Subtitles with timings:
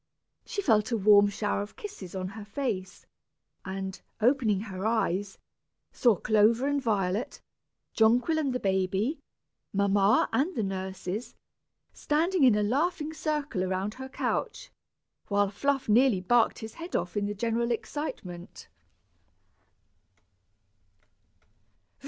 [0.47, 3.05] She felt a warm shower of kisses on her face;
[3.63, 5.37] and, opening her eyes,
[5.91, 7.39] saw Clover and Violet,
[7.93, 9.19] Jonquil and the baby,
[9.71, 11.35] mamma and the nurses,
[11.93, 14.71] standing in a laughing circle around her couch,
[15.27, 18.69] while Fluff nearly barked his head off in the general excitement.